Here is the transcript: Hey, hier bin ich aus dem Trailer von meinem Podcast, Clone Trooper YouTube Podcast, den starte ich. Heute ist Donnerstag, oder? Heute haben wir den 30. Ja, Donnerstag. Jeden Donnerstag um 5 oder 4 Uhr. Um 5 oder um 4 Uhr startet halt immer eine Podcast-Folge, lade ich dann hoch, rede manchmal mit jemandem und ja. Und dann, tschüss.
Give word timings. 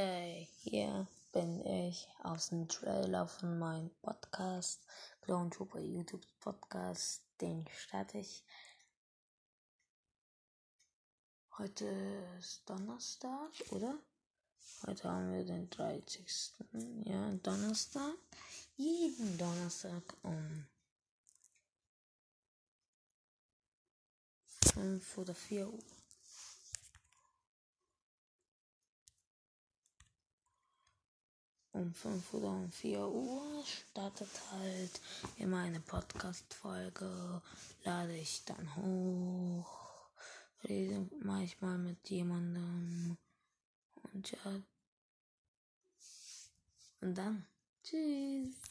Hey, 0.00 0.48
hier 0.62 1.08
bin 1.32 1.60
ich 1.66 2.06
aus 2.22 2.50
dem 2.50 2.68
Trailer 2.68 3.26
von 3.26 3.58
meinem 3.58 3.90
Podcast, 4.00 4.80
Clone 5.22 5.50
Trooper 5.50 5.80
YouTube 5.80 6.24
Podcast, 6.38 7.24
den 7.40 7.66
starte 7.76 8.18
ich. 8.18 8.44
Heute 11.56 11.86
ist 12.38 12.62
Donnerstag, 12.70 13.50
oder? 13.72 13.98
Heute 14.86 15.10
haben 15.10 15.32
wir 15.32 15.44
den 15.44 15.68
30. 15.68 16.54
Ja, 17.02 17.32
Donnerstag. 17.42 18.14
Jeden 18.76 19.36
Donnerstag 19.36 20.04
um 20.22 20.64
5 24.62 25.18
oder 25.18 25.34
4 25.34 25.68
Uhr. 25.68 25.97
Um 31.72 31.92
5 31.92 32.34
oder 32.34 32.48
um 32.48 32.70
4 32.72 33.06
Uhr 33.06 33.64
startet 33.64 34.28
halt 34.52 35.00
immer 35.36 35.58
eine 35.58 35.80
Podcast-Folge, 35.80 37.42
lade 37.84 38.16
ich 38.16 38.44
dann 38.44 38.76
hoch, 38.76 40.08
rede 40.64 41.08
manchmal 41.20 41.78
mit 41.78 42.08
jemandem 42.08 43.16
und 44.12 44.30
ja. 44.30 44.62
Und 47.00 47.16
dann, 47.16 47.46
tschüss. 47.84 48.58